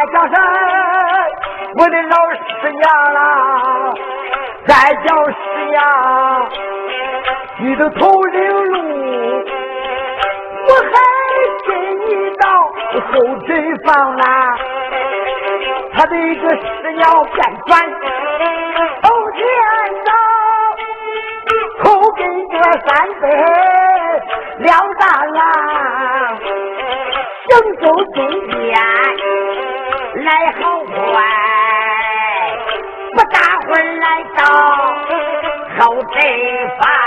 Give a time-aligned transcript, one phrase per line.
[0.00, 0.34] 再叫声
[1.76, 3.92] 我的老师娘啦，
[4.66, 5.34] 再叫师
[5.68, 6.48] 娘，
[7.58, 8.40] 你的头领
[8.72, 8.74] 路，
[10.68, 10.94] 我还
[11.66, 12.42] 跟你到
[13.12, 13.12] 后
[13.46, 14.56] 诊房啦，
[15.92, 17.78] 他的一个师娘便转
[19.02, 19.44] 后天
[20.06, 20.10] 到。
[21.82, 22.54] 后跟着
[22.86, 22.88] 三
[23.20, 23.28] 杯
[24.60, 25.38] 两大郎，
[27.48, 27.50] 行
[27.82, 27.84] 走
[28.14, 28.18] 中
[28.48, 28.50] 间
[35.90, 36.99] 到后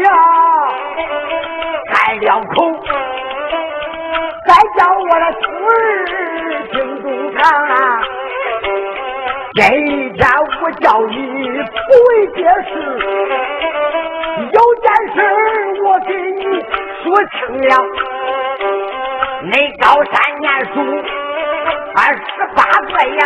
[0.00, 0.10] 娘
[1.92, 2.56] 开了口，
[4.46, 5.70] 再叫我的徒儿
[6.72, 7.38] 听中堂
[7.68, 7.74] 啊！
[9.52, 10.20] 这一天
[10.62, 12.70] 我叫你不为解释，
[14.52, 15.16] 有件事
[15.82, 16.42] 我给你
[17.02, 17.38] 说清
[17.68, 17.70] 了。
[19.42, 20.74] 那高山念书
[21.96, 22.20] 二十
[22.54, 23.20] 八个呀，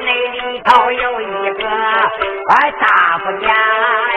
[0.00, 1.24] 那里头有一
[1.54, 1.62] 个
[2.80, 2.84] 大
[3.18, 4.16] 夫家哎，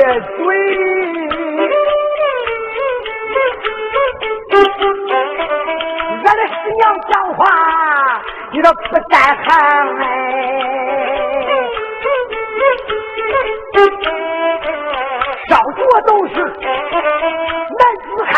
[0.00, 0.06] 嘴，
[6.24, 7.40] 俺的师娘讲话，
[8.52, 8.78] 你都不
[9.10, 9.46] 在行
[10.00, 10.04] 哎。
[16.06, 16.42] 都是男
[18.04, 18.32] 子汉，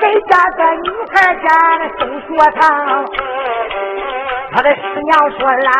[0.00, 1.46] 在家的女孩家
[1.78, 2.28] 的生学
[2.60, 2.60] 堂。
[4.52, 5.70] 他的师娘说了，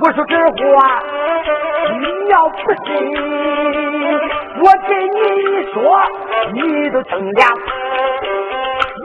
[0.00, 1.02] 我说这话，
[2.00, 2.86] 你要不信，
[4.60, 5.78] 我给你一说，
[6.52, 7.42] 你都听了。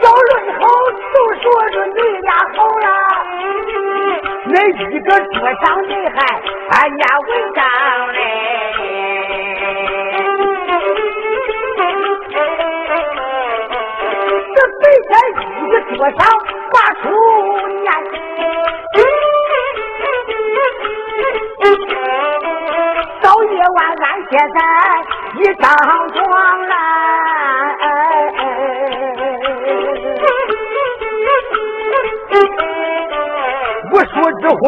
[0.03, 0.29] 要论
[0.59, 0.61] 好，
[1.13, 2.87] 就说是你俩好了。
[4.47, 6.17] 那一个桌上你还，
[6.71, 7.59] 俺家文章
[8.13, 8.17] 嘞。
[14.81, 16.17] 每天一个桌上
[16.71, 17.05] 挂书
[17.67, 17.87] 念，
[23.21, 24.59] 到夜晚俺歇在
[25.37, 25.63] 一张
[26.13, 26.19] 床
[26.67, 26.73] 来。
[33.93, 34.61] 我说这话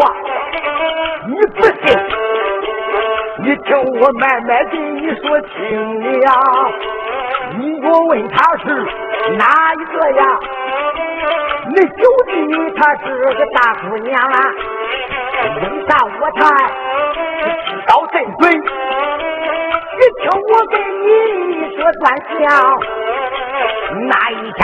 [1.28, 1.74] 你不信，
[3.40, 3.68] 你听
[4.00, 5.52] 我慢慢给你说清
[6.22, 6.28] 了。
[7.58, 8.66] 你我问他是。
[9.38, 10.22] 哪一个呀？
[11.74, 12.34] 那九弟
[12.76, 13.04] 她是
[13.36, 14.38] 个大姑娘啊，
[15.62, 16.53] 问上我才知道真
[18.40, 18.42] 准。
[19.96, 20.74] 你听我给
[21.06, 21.08] 你
[21.76, 22.04] 说段
[22.40, 22.42] 详，
[24.10, 24.60] 那一天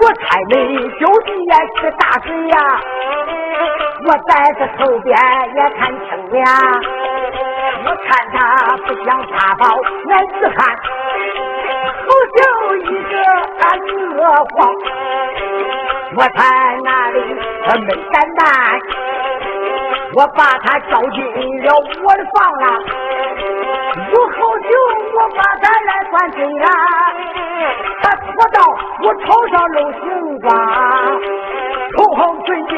[0.00, 0.52] 我猜你
[0.98, 2.54] 九弟也是大嘴呀，
[4.06, 5.10] 我在这后边
[5.54, 6.36] 也看清了，
[7.84, 8.36] 我看他
[8.86, 9.62] 不像大宝
[10.06, 10.58] 男子汉。
[12.04, 12.38] 好像
[12.80, 13.14] 一个
[14.20, 14.56] 恶皇，
[16.16, 16.40] 我在
[16.82, 17.16] 那里
[17.86, 18.40] 没胆胆，
[20.14, 21.18] 我把他叫进
[21.62, 21.74] 了
[22.04, 22.66] 我的房了。
[24.12, 24.68] 有好酒
[25.16, 26.66] 我把他来灌醉啊，
[28.02, 28.56] 他拖到
[29.02, 30.00] 我头上露行
[30.40, 30.50] 光，
[31.96, 32.72] 头好嘴紧，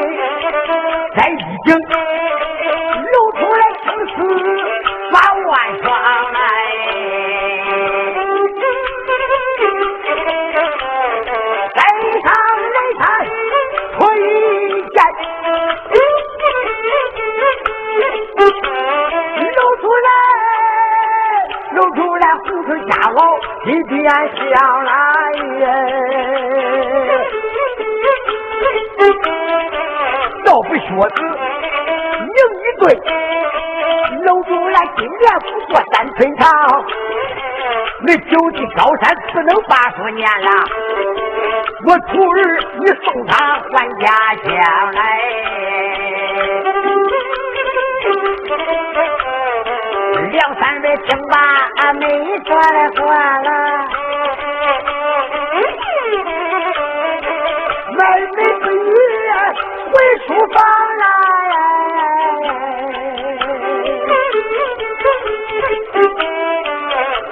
[1.15, 1.33] 在衣
[1.65, 1.69] 襟
[23.15, 23.23] 同家老
[23.65, 24.91] 一边想来
[30.45, 30.81] 倒不学
[31.15, 31.17] 子
[32.19, 32.83] 赢一对，
[34.25, 36.43] 楼中来今年不过三春长。
[38.01, 40.49] 那九级高山只能八十年了，
[41.87, 42.35] 我徒儿
[42.79, 43.33] 你送他
[43.71, 44.05] 还家
[44.43, 44.45] 乡
[44.93, 44.99] 来，
[50.35, 51.33] 两三百听罢
[51.93, 52.05] 没
[52.43, 53.05] 说的话
[53.39, 53.49] 了，
[57.91, 57.97] 妹
[58.35, 58.89] 妹子女
[59.93, 59.93] 回
[60.27, 60.55] 书房
[60.99, 61.03] 来，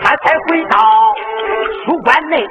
[0.02, 0.74] 他才回到
[1.84, 2.48] 书馆内，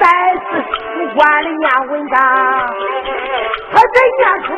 [0.00, 0.04] 再
[0.34, 0.42] 次
[0.72, 2.18] 书馆里念文章，
[3.92, 4.48] 再念书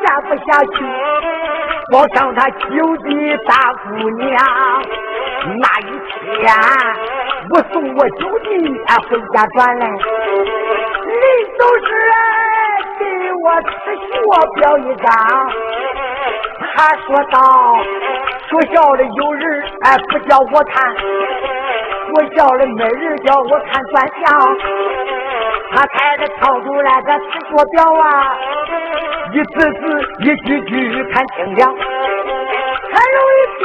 [0.00, 0.74] 念不下去，
[1.92, 2.64] 抱上他九
[2.98, 3.08] 弟
[3.46, 3.50] 大
[3.82, 4.28] 姑娘。
[5.58, 6.54] 那一天，
[7.50, 8.48] 我送我九弟
[9.08, 9.96] 回家转来，临
[11.58, 11.88] 走时
[12.98, 13.02] 给
[13.42, 14.08] 我吃学
[14.56, 15.08] 表一张，
[16.74, 17.36] 他说道：
[18.48, 19.42] 学校里有人
[19.82, 24.26] 哎不叫我看，学校里没人叫我看转向。
[25.80, 28.36] 他开着掏出来个吃学表啊，
[29.32, 29.82] 一字字
[30.18, 31.64] 一句句看清了。
[32.92, 33.40] 还有一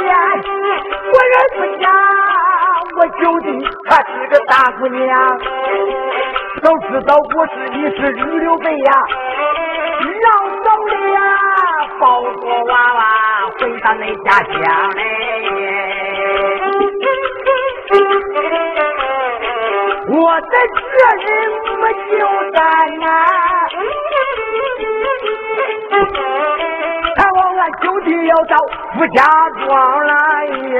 [1.12, 1.84] 我认不下
[2.96, 3.46] 我九弟，
[3.84, 5.04] 她是个大姑娘。
[6.62, 8.90] 早知道我是你是女刘备呀，
[10.00, 10.24] 让
[10.64, 11.20] 早的呀
[12.00, 13.00] 抱着娃娃
[13.60, 14.56] 回到恁家乡
[14.96, 14.98] 来。
[20.08, 20.80] 我在这
[21.16, 21.24] 里
[21.86, 22.18] 不就
[22.52, 22.58] 在
[22.98, 23.06] 那？
[27.14, 28.52] 他往俺兄弟要到
[28.94, 29.22] 富家
[29.64, 29.66] 庄
[30.06, 30.12] 来
[30.46, 30.76] 耶。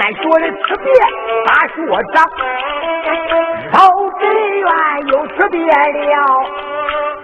[0.00, 0.86] 俺说的吃别
[1.46, 1.74] 大学
[2.14, 2.16] 长，
[3.72, 3.78] 老
[4.18, 4.22] 贼
[4.58, 4.66] 院
[5.08, 5.66] 又吃别了，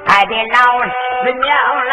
[0.07, 1.47] 还得老师娘
[1.87, 1.93] 来，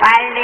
[0.00, 0.37] 俺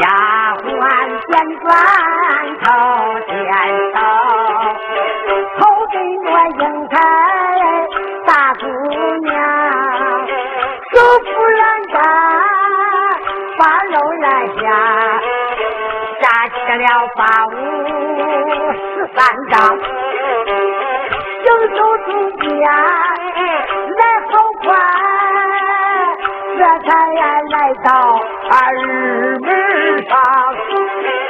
[0.00, 0.04] 丫
[0.56, 0.66] 鬟
[1.28, 1.64] 见转
[2.62, 2.66] 头，
[3.26, 3.30] 点
[3.92, 3.98] 头，
[5.58, 5.60] 头
[5.92, 6.92] 给我应采
[8.26, 8.62] 大姑
[9.20, 9.30] 娘，
[10.92, 11.60] 手不乱
[11.92, 11.94] 摘，
[13.58, 14.26] 发楼来
[14.62, 14.64] 家，
[16.22, 16.84] 扎起了
[17.14, 17.50] 八五
[18.94, 19.20] 十三
[19.50, 19.54] 章，
[21.44, 21.46] 行
[21.76, 22.08] 走中
[22.38, 22.42] 间
[23.98, 24.66] 来好快，
[26.56, 27.21] 这才。
[30.02, 30.14] 门上，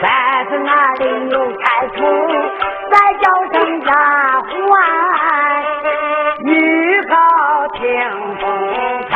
[0.01, 0.07] 在
[0.49, 1.97] 是那里有开出，
[2.91, 3.93] 再叫声丫
[4.41, 4.71] 鬟，
[6.45, 6.51] 你
[7.09, 7.15] 好
[7.75, 7.81] 听
[8.39, 8.43] 风
[9.11, 9.15] 唱，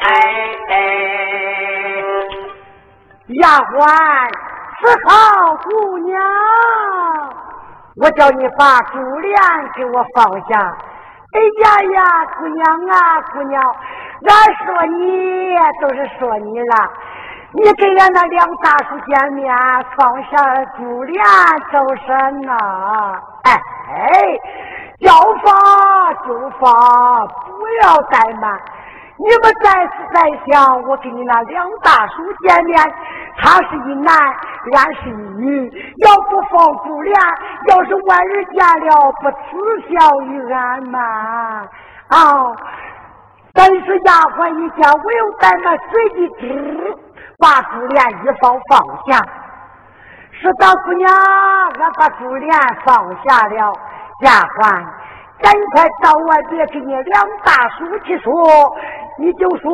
[0.00, 0.06] 哎
[0.70, 0.72] 哎，
[3.28, 3.76] 丫鬟。
[4.80, 5.10] 是好
[5.56, 6.22] 姑娘，
[8.00, 9.34] 我叫你把珠帘
[9.74, 10.56] 给我放下。
[11.32, 11.98] 哎呀呀，
[12.38, 13.60] 姑娘啊，姑娘，
[14.22, 14.32] 俺
[14.64, 16.74] 说你都是说你了。
[17.50, 19.50] 你跟俺那两大叔见面，
[19.96, 21.24] 放下珠帘
[21.72, 23.18] 走神呐？
[23.42, 24.38] 哎，
[25.00, 25.12] 要
[25.42, 25.48] 放
[26.26, 28.60] 就放，不要怠慢。
[29.16, 32.78] 你们再思再想，我跟你那两大叔见面，
[33.38, 34.14] 他是一男，
[34.76, 35.72] 俺是一女，
[36.04, 37.18] 要不放珠帘，
[37.68, 39.36] 要是外人见了，不耻
[39.88, 41.00] 笑于俺吗？
[42.08, 42.52] 啊！
[43.54, 46.96] 但是丫鬟一见，我又在那随地吱，
[47.38, 49.24] 把珠帘一放放下。
[50.40, 51.10] 说大姑娘，
[51.80, 52.50] 俺把珠帘
[52.84, 53.72] 放下了，
[54.22, 54.86] 丫鬟。
[55.40, 58.32] 赶快到外边给你两大叔去说，
[59.18, 59.70] 你就说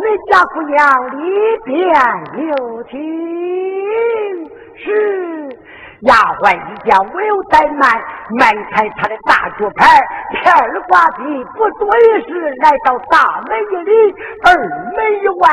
[0.00, 0.76] 恁家姑娘
[1.18, 1.76] 里边
[2.48, 2.94] 有情。
[4.78, 5.48] 是
[6.00, 7.90] 丫鬟一见我有怠慢，
[8.38, 10.00] 迈开他的大脚牌，
[10.32, 15.44] 片儿挂地，不多一时，来到大门一里，二门以外，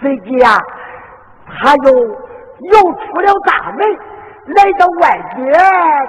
[0.00, 0.58] 随即啊，
[1.46, 3.98] 他又又出了大门。
[4.46, 5.52] 来到外边，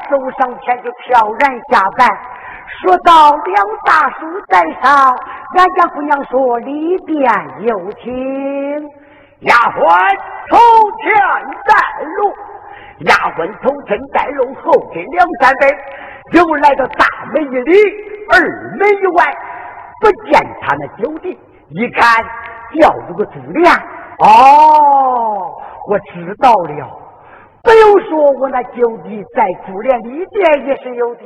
[0.10, 2.08] 走上前就飘然下拜，
[2.82, 5.15] 说到梁大叔在上，
[5.58, 8.89] 俺家姑娘说里边有请。
[9.41, 10.17] 丫鬟
[10.49, 10.58] 头
[11.04, 11.13] 前
[11.67, 12.34] 带路，
[12.99, 15.67] 丫鬟头前带路，后跟两三杯，
[16.32, 17.75] 又来到大门一里，
[18.32, 18.39] 二
[18.77, 19.25] 门一外，
[19.99, 21.38] 不见他那酒弟，
[21.69, 22.25] 一看
[22.79, 23.71] 叫那个珠帘
[24.19, 25.57] 哦，
[25.88, 26.97] 我知道了。
[27.63, 31.21] 不用说，我那旧的在珠帘里边也是有的。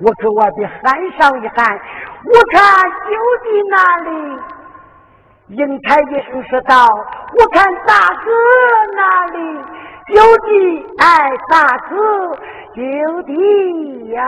[0.00, 1.80] 我搁外边喊上一喊，
[2.24, 2.62] 我看
[3.08, 3.10] 旧
[3.42, 3.76] 的那
[4.08, 4.38] 里？
[5.48, 6.86] 英台一声说道
[7.36, 8.30] ：“我看大哥
[8.94, 9.36] 那里
[10.14, 10.48] 旧的
[10.98, 11.94] 哎，大哥
[12.74, 12.80] 旧
[13.24, 13.32] 的
[14.12, 14.22] 呀。”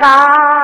[0.00, 0.55] 啊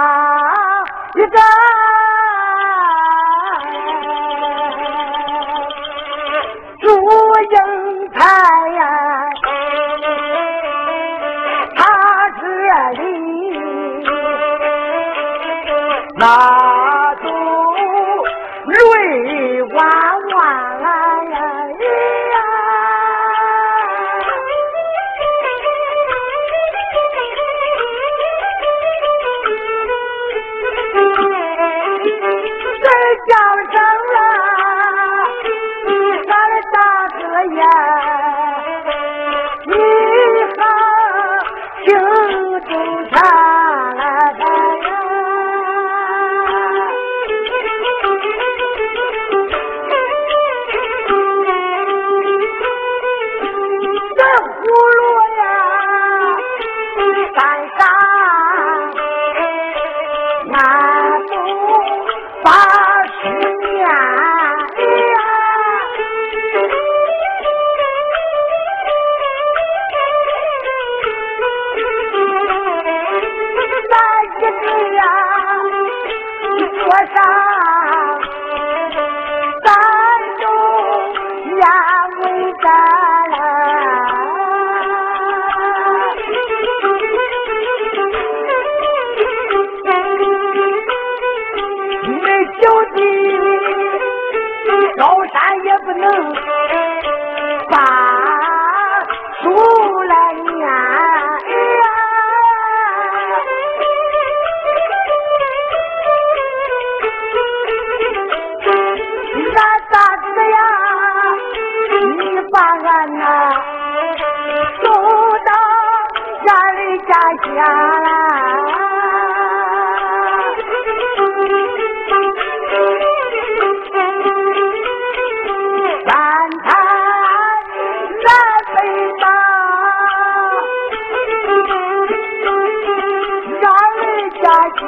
[134.72, 134.84] 家，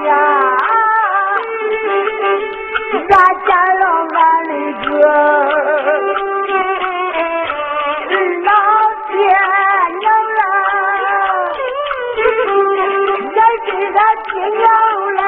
[3.08, 3.12] 咱
[3.44, 3.48] 见
[3.80, 3.82] 了
[4.14, 4.18] 俺
[4.48, 4.50] 的
[4.84, 4.88] 哥，
[8.44, 8.48] 老
[9.08, 9.12] 爹
[10.00, 10.04] 娘
[10.38, 10.40] 来，
[13.34, 14.62] 也给咱爹娘
[15.14, 15.20] 来，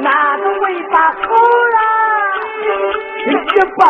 [0.00, 0.06] 那
[0.38, 1.24] 个尾巴口
[1.74, 1.78] 啦，
[3.26, 3.28] 一
[3.76, 3.80] 蹦。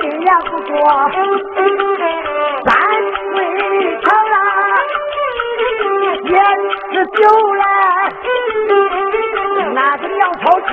[0.00, 0.74] 心也不过，
[2.64, 2.68] 三
[3.34, 3.36] 岁
[4.00, 4.34] 成啦
[6.24, 6.30] 也
[6.92, 7.18] 是九
[7.54, 7.62] 了，
[9.74, 10.70] 那个娘操心，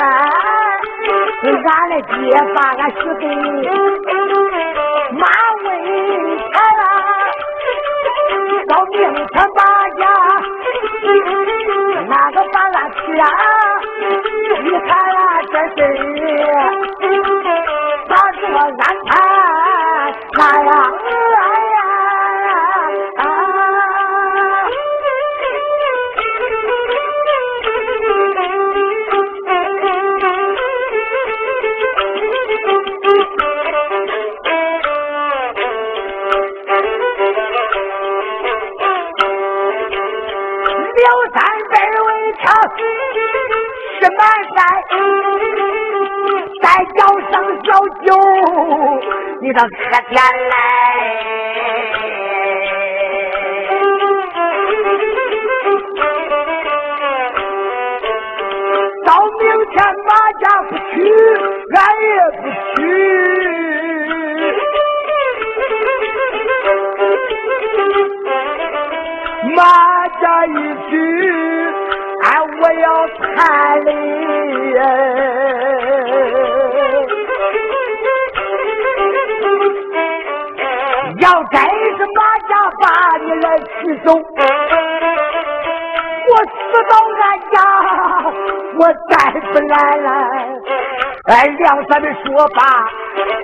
[1.43, 2.13] 俺的爹
[2.55, 3.23] 把俺许给
[5.11, 5.21] 妈
[5.63, 5.65] 喂
[6.51, 6.81] 馋了，
[8.67, 9.59] 到明天把
[9.97, 10.01] 家
[12.07, 13.23] 哪个把俺娶啊？
[14.63, 16.72] 你看俺、啊、这事儿。
[49.53, 50.13] 到这个
[50.49, 50.82] 来。
[92.35, 92.61] 我爸，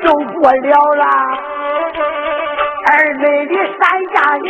[0.04, 1.06] 走不了啦。
[2.92, 3.82] 二妹的三
[4.14, 4.50] 下了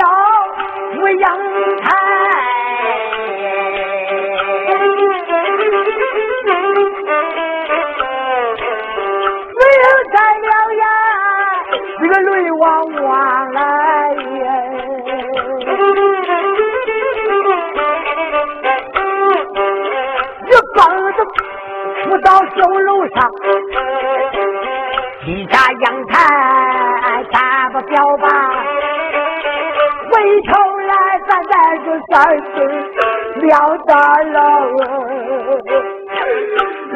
[32.20, 33.56] 再就三分了
[33.88, 34.36] 大了，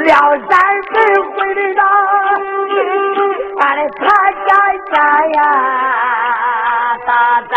[0.03, 0.11] 了
[0.49, 0.51] 三
[0.91, 0.93] 分
[1.31, 1.81] 回来了，
[3.61, 4.01] 俺的他
[4.45, 4.49] 家
[4.91, 4.93] 家
[5.27, 5.39] 呀，
[7.07, 7.09] 大
[7.43, 7.53] 仔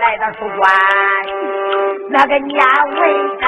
[0.00, 0.68] 来到书馆，
[2.08, 3.00] 那个年味
[3.40, 3.46] 上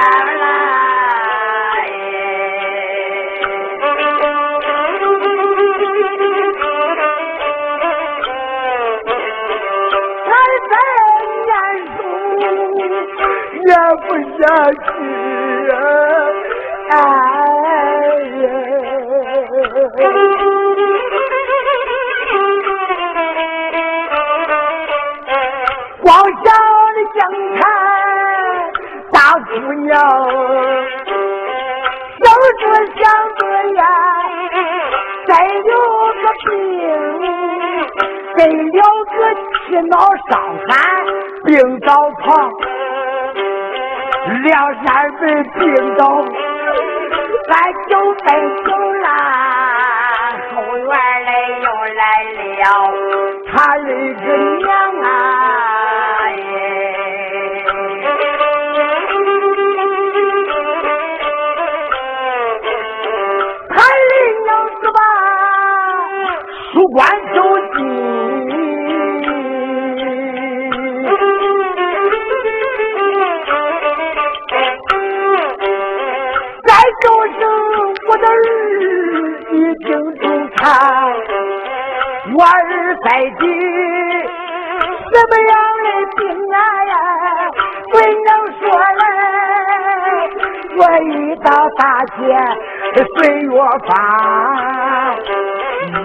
[14.43, 14.83] 不下去
[15.71, 15.73] 啊！
[16.91, 16.95] 哎
[26.01, 26.11] 光
[26.43, 26.47] 想
[26.93, 27.21] 的江
[27.55, 27.61] 滩
[29.13, 29.51] 大姑
[29.85, 29.93] 娘，
[32.19, 32.27] 想
[32.59, 32.63] 着
[32.97, 33.01] 想
[33.37, 33.41] 着
[33.75, 33.81] 呀，
[35.29, 35.71] 再有
[36.21, 36.51] 个病，
[38.37, 38.39] 得
[38.73, 39.17] 了个
[39.55, 39.93] 气脑
[40.29, 40.31] 伤
[40.67, 40.71] 寒
[41.45, 41.51] 病
[41.81, 41.89] 倒
[42.25, 42.27] 床。
[44.25, 45.27] 梁山被
[45.59, 45.61] 病
[45.97, 46.05] 倒，
[47.49, 47.55] 俺
[47.89, 48.27] 就奔
[48.65, 48.69] 走
[49.03, 49.07] 啦。
[50.55, 50.87] 后院
[51.27, 51.31] 里
[51.63, 52.01] 又来
[52.59, 52.63] 了
[53.53, 54.27] 他那个
[83.13, 83.45] 儿在的
[85.13, 85.53] 什么样
[85.85, 86.21] 的病
[86.51, 86.93] 啊呀？
[87.93, 87.95] 怎
[88.25, 89.03] 能说来？
[90.75, 91.81] 我一到大
[92.17, 92.17] 街
[93.17, 93.91] 随药方，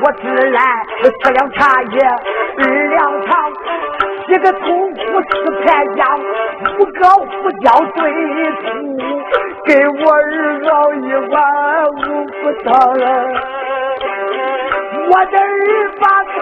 [0.02, 0.60] 我只来
[1.02, 1.96] 四两茶叶
[2.60, 3.30] 二两糖，
[4.28, 5.65] 这个铜壶四片
[5.96, 6.06] 姜，
[6.78, 7.65] 五个胡椒
[7.96, 8.00] 对
[8.62, 8.65] 醋，
[9.65, 10.15] 给我儿
[10.70, 11.36] 熬一碗
[11.88, 12.67] 五谷汤
[13.00, 13.06] 了。
[15.10, 16.36] 我的儿把他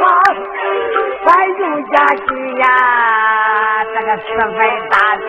[1.26, 2.66] 还有下去呀，
[3.94, 4.58] 这个十分
[4.90, 5.26] 大病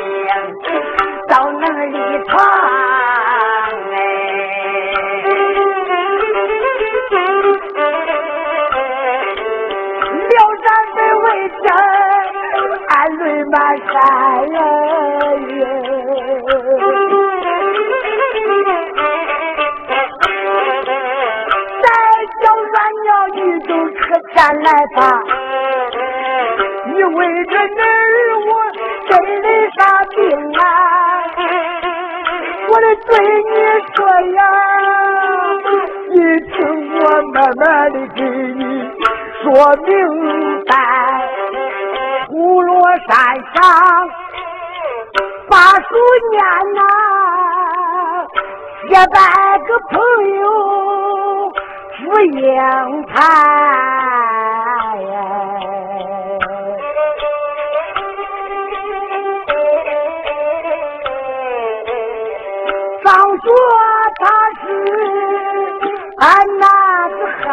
[27.17, 27.85] 为着你儿
[28.47, 28.49] 我
[29.09, 29.11] 真
[29.43, 29.79] 的啥
[30.15, 30.17] 病
[30.59, 30.61] 啊？
[32.69, 33.11] 我得对
[33.43, 33.55] 你
[33.95, 33.97] 说
[34.35, 34.39] 呀，
[36.11, 36.15] 你
[36.51, 36.55] 听
[36.99, 37.01] 我
[37.33, 38.61] 慢慢的给你
[39.43, 39.45] 说
[39.85, 39.89] 明
[40.67, 40.71] 白。
[42.29, 42.69] 葫芦
[43.09, 43.15] 山
[43.55, 43.57] 上
[45.49, 45.89] 把书
[46.33, 46.35] 念
[46.75, 46.81] 呐，
[48.89, 49.17] 结拜
[49.61, 49.95] 个朋
[50.35, 50.43] 友
[51.97, 52.41] 福英
[53.07, 53.15] 台
[66.27, 66.67] 俺那
[67.11, 67.47] 个汉，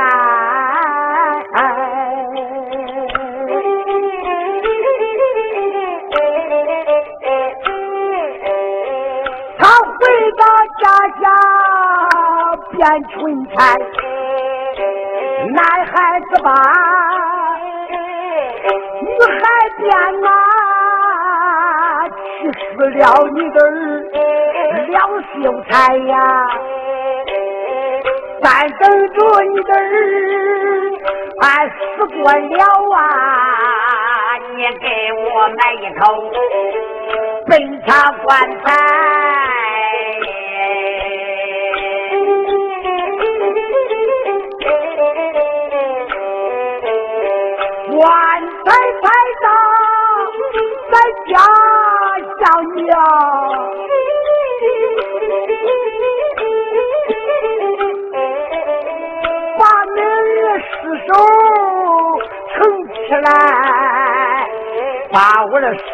[9.59, 9.93] 他回
[10.39, 10.41] 到
[10.81, 10.83] 家
[11.21, 11.23] 乡
[12.71, 13.13] 变春
[13.53, 13.53] 菜，
[15.51, 15.93] 男孩
[16.31, 16.49] 子吧，
[19.01, 19.41] 女孩
[19.77, 19.85] 变
[20.21, 20.27] 呐，
[22.09, 23.01] 气死了
[23.35, 23.67] 你的儿
[24.87, 24.97] 梁
[25.43, 26.17] 秀才呀！
[29.13, 29.77] 咱等着你的儿，
[31.41, 31.73] 俺死
[32.07, 32.97] 过了啊！
[34.55, 36.01] 你给我埋一口
[37.47, 37.51] 备
[37.85, 37.91] 上
[38.23, 38.29] 棺
[38.63, 38.65] 材，
[47.89, 47.99] 棺
[48.65, 48.67] 材
[49.01, 49.05] 抬
[49.41, 49.43] 上
[50.91, 50.93] 在
[51.31, 51.33] 家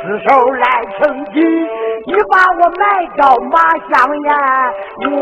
[0.09, 0.65] 我的尸首来
[0.99, 1.39] 盛起，
[2.07, 2.83] 你把我埋
[3.15, 3.59] 到马
[3.91, 3.93] 香
[4.23, 4.27] 岩，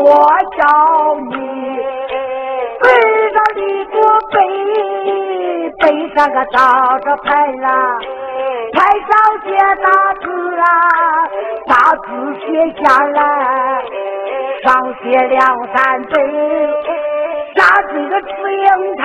[0.56, 0.60] 叫
[1.28, 1.32] 你
[2.80, 2.86] 背
[3.34, 3.94] 上一个
[4.32, 4.36] 背，
[5.78, 6.56] 背上个倒
[7.00, 7.28] 着牌
[7.60, 7.98] 啦，
[8.72, 9.10] 牌上
[9.44, 9.46] 写
[9.82, 9.86] 大
[10.22, 10.26] 字
[10.58, 10.64] 啊，
[11.66, 11.74] 大
[12.06, 12.08] 字
[12.40, 12.46] 写
[12.82, 13.18] 下来，
[14.64, 14.66] 上
[15.02, 15.38] 写两
[15.74, 16.14] 三杯。
[17.56, 19.04] 杀这个祝英台，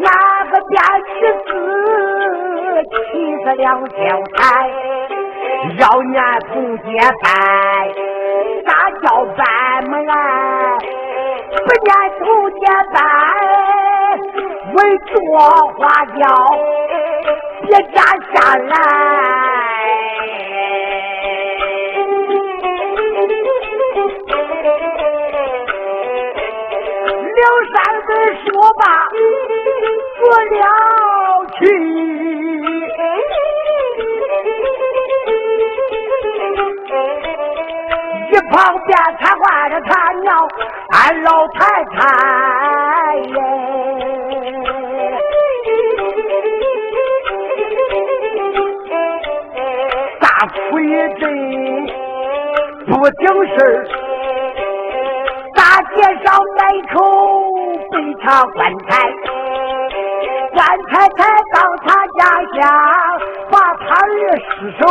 [0.00, 0.08] 那
[0.50, 0.74] 个边
[1.06, 1.12] 旗
[1.46, 1.52] 字，
[2.82, 2.88] 七
[3.44, 3.96] 十两交
[4.34, 4.40] 财，
[5.78, 6.86] 要年同结
[7.22, 7.26] 拜，
[8.66, 9.04] 啥叫
[9.36, 9.42] 拜
[9.88, 10.12] 门来？
[11.50, 12.24] 不念同
[12.58, 12.96] 结拜，
[14.74, 15.14] 为做
[15.78, 16.22] 花轿，
[17.62, 18.72] 别扎下来。
[27.34, 27.40] 刘
[27.72, 28.08] 三子
[28.44, 28.82] 说罢，
[30.20, 30.54] 过了
[31.58, 31.62] 去。
[38.54, 40.48] 旁边才唤着他娘，
[40.90, 41.58] 俺老太
[41.96, 41.98] 太
[43.16, 43.36] 耶。
[50.20, 50.82] 大哭一
[51.18, 51.22] 阵
[52.86, 53.66] 不顶事儿。
[55.96, 56.60] 街上门
[56.92, 56.94] 口
[57.92, 58.90] 备上棺材，
[60.52, 60.58] 棺
[60.90, 61.18] 材才
[61.52, 61.86] 到他
[62.18, 62.20] 家
[62.54, 62.62] 乡，
[63.50, 64.48] 把他的尸
[64.80, 64.82] 首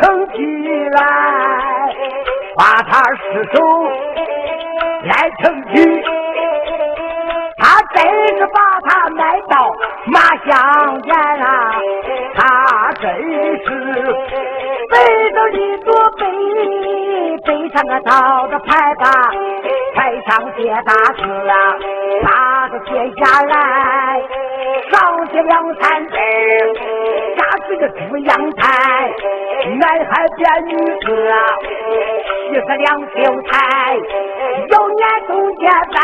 [0.00, 0.02] 撑
[0.32, 0.36] 起
[0.90, 0.98] 来，
[2.56, 3.56] 把他尸首
[5.04, 5.42] 来成
[5.74, 6.04] 局，
[7.56, 7.98] 他真
[8.38, 9.74] 是把他卖到
[10.06, 11.44] 马香岩了，
[12.34, 13.02] 他真
[13.64, 13.66] 是
[14.88, 14.94] 背
[15.32, 16.22] 着一座碑，
[17.44, 19.04] 背上个刀子牌吧。
[19.96, 21.54] 台上写大字啊，
[22.22, 23.52] 大字写下来，
[24.90, 26.12] 上写两三字，
[27.64, 28.62] 下是个猪阳台，
[29.78, 31.34] 男孩变女子啊，
[32.48, 33.52] 七十两秀才，
[34.68, 35.98] 有年同结拜，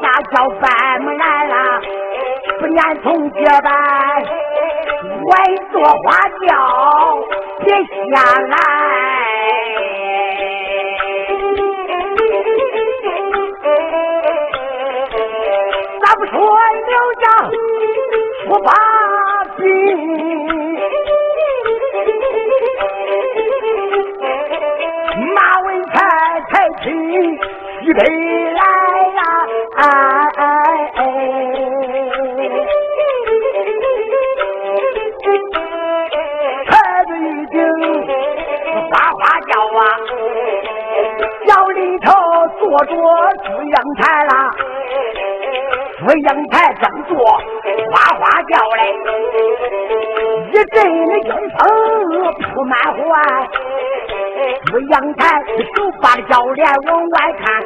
[0.00, 1.80] 下叫班门来了，
[2.60, 3.70] 不年同结拜，
[5.24, 5.32] 外
[5.72, 6.12] 做花
[6.46, 6.50] 轿
[7.64, 7.74] 别
[8.10, 8.14] 下
[8.48, 8.56] 来。
[16.24, 17.24] 说刘家
[18.42, 18.68] 出发
[27.92, 28.00] 西北
[28.54, 28.60] 来
[29.12, 29.20] 呀！
[29.76, 29.80] 哎
[30.36, 30.42] 哎
[30.94, 31.00] 哎！
[36.70, 36.72] 抬
[37.04, 37.54] 着一顶
[38.88, 39.80] 花花轿啊，
[41.48, 42.08] 窑里头
[42.58, 42.94] 坐着
[43.44, 44.32] 朱阳台啦。
[46.06, 47.12] 我阳台正坐
[47.90, 48.80] 花花轿嘞，
[50.50, 50.74] 一阵
[51.08, 51.60] 那阴风
[52.40, 53.02] 扑满怀。
[54.72, 55.20] 我阳台
[55.74, 57.62] 手把着轿帘往外看，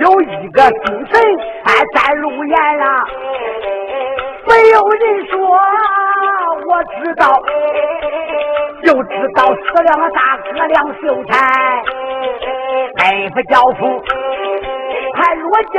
[0.00, 1.20] 有一个精神
[1.64, 3.04] 哎在路沿啊。
[4.46, 5.36] 没有人说，
[6.66, 7.22] 我知道，
[8.82, 11.30] 就知道四两大哥两秀才，
[12.96, 13.00] 大
[13.34, 14.02] 夫教父
[15.14, 15.76] 还落脚。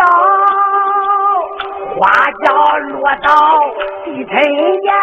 [1.97, 2.06] 花
[2.45, 2.47] 轿
[2.78, 3.28] 落到
[4.06, 4.34] 地尘
[4.84, 4.93] 岩，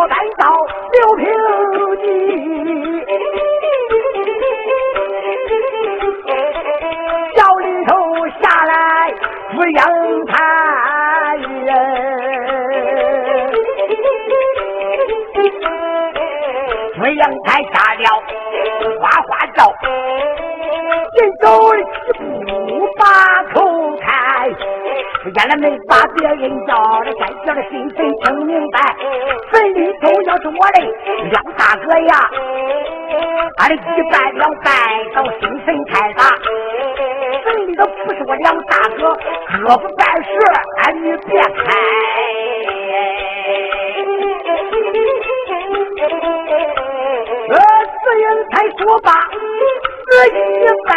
[0.00, 0.44] 轿落单到
[0.92, 1.26] 六平
[2.00, 2.04] 地，
[7.36, 7.90] 轿里头
[8.40, 8.72] 下来
[9.54, 9.84] 不阳
[10.24, 10.34] 台
[11.66, 11.68] 人，
[16.98, 18.04] 不阳台下了。
[19.00, 19.58] 花花轿，
[21.12, 21.44] 人走
[21.76, 23.02] 几步把
[23.52, 23.58] 口
[23.98, 24.06] 开，
[25.34, 26.72] 原来没把别人叫，
[27.04, 28.78] 这该叫的心神听明白。
[29.80, 30.82] 坟里头要是我的
[31.30, 32.30] 梁大哥呀，
[33.56, 33.78] 俺的一
[34.12, 34.70] 拜两拜
[35.14, 36.24] 到心神开打。
[37.42, 39.16] 坟里头不是我梁大哥，
[39.64, 40.28] 哥不办事，
[40.82, 41.50] 俺你别开。
[48.02, 49.10] 四英才说罢，
[50.10, 50.28] 这一
[50.86, 50.90] 拜，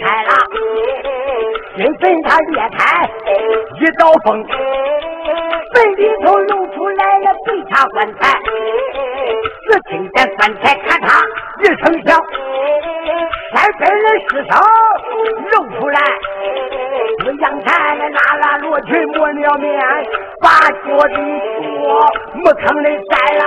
[0.00, 0.30] 开了，
[1.76, 2.78] 心分他裂开
[3.80, 4.26] 一道缝，
[5.74, 8.20] 坟里头露出来了白茶棺材，
[9.64, 11.06] 只听见棺材咔嚓
[11.60, 12.08] 一声响，
[13.54, 14.52] 三分的尸首
[15.52, 15.98] 露出来，
[17.24, 19.68] 这阳台的拉拉罗裙抹了面，
[20.40, 21.14] 把脚的
[21.54, 21.66] 坐
[22.34, 23.42] 木坑里栽了。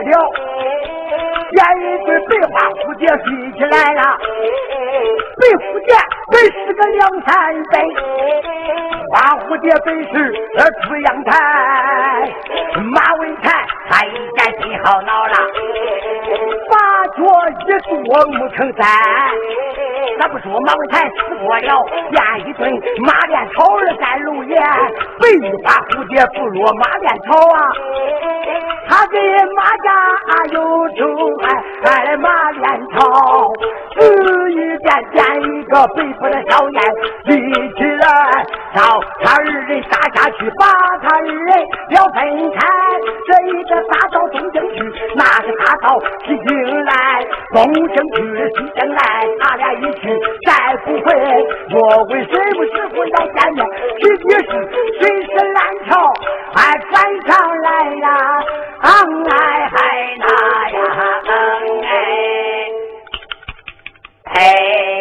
[0.00, 0.32] 了，
[1.52, 3.24] 见一对白花蝴蝶飞
[3.56, 4.00] 起来了。
[5.38, 5.88] 白蝴蝶
[6.32, 7.30] 本是个梁山
[7.70, 7.74] 伯，
[9.10, 10.14] 花蝴蝶本是
[10.88, 11.28] 紫阳台。
[12.82, 13.44] 马文才
[13.88, 15.34] 他一见心好恼了，
[16.68, 16.74] 把
[17.16, 17.18] 脚
[17.66, 17.68] 一
[18.04, 18.84] 跺木成山。
[20.18, 22.70] 咱不说马文才死过了，见一顿
[23.04, 24.56] 马连草儿三楼檐，
[25.20, 25.24] 白
[25.62, 27.60] 花蝴蝶不落马连草啊！
[28.88, 29.18] 他给
[29.54, 29.88] 马家
[30.52, 31.02] 有仇
[31.42, 31.44] 爱，
[31.90, 33.52] 爱马连草，
[33.94, 36.80] 死一见见一个北府的小燕，
[37.24, 37.34] 立
[37.74, 38.06] 起来，
[38.74, 40.66] 朝他二人杀下去，把
[41.02, 42.58] 他二人要分开。
[43.26, 44.78] 这一个大到东京去，
[45.16, 48.16] 那个大到西京来，东京去
[48.54, 48.98] 西京来，
[49.40, 50.05] 他俩一起
[50.46, 51.06] 再不会，
[51.72, 53.58] 我为谁不时傅在家里
[54.00, 54.50] 直接是
[55.00, 55.88] 谁是烂条，
[56.54, 56.58] 俺
[56.92, 56.94] 翻
[57.26, 57.30] 上
[57.62, 58.06] 来呀，
[58.82, 58.88] 俺
[59.30, 59.34] 爱
[59.68, 59.76] 海
[60.18, 60.24] 呀，
[61.84, 61.94] 哎
[64.34, 64.95] 哎。